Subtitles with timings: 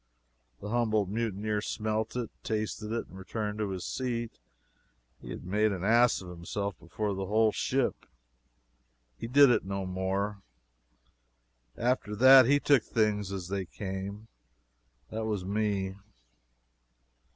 [0.61, 4.39] The humbled mutineer smelt it, tasted it, and returned to his seat.
[5.21, 8.07] He had made an egregious ass of himself before the whole ship.
[9.15, 10.41] He did it no more.
[11.77, 14.27] After that he took things as they came.
[15.11, 15.93] That was me.